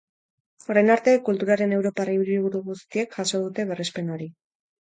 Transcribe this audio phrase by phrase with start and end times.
[0.73, 4.31] Orain arte, kulturaren europar hiriburu guztiek jaso dute berrespen hori.